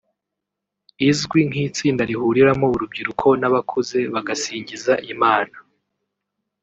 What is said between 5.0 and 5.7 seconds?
Imana